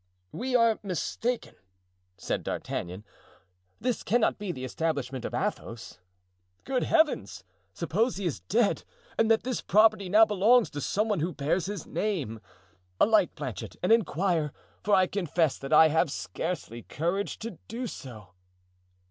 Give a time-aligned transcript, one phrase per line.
[0.31, 1.53] "We are mistaken,"
[2.17, 3.05] said D'Artagnan.
[3.79, 5.99] "This cannot be the establishment of Athos.
[6.63, 7.43] Good heavens!
[7.75, 8.83] suppose he is dead
[9.19, 12.41] and that this property now belongs to some one who bears his name.
[12.99, 14.51] Alight, Planchet, and inquire,
[14.83, 17.85] for I confess that I have scarcely courage so to do."